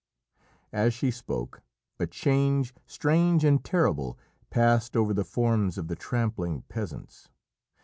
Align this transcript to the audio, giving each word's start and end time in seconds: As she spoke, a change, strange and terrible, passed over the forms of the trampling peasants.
As 0.73 0.95
she 0.95 1.11
spoke, 1.11 1.61
a 1.99 2.07
change, 2.07 2.73
strange 2.87 3.43
and 3.45 3.63
terrible, 3.63 4.17
passed 4.49 4.97
over 4.97 5.13
the 5.13 5.23
forms 5.23 5.77
of 5.77 5.89
the 5.89 5.95
trampling 5.95 6.63
peasants. 6.63 7.29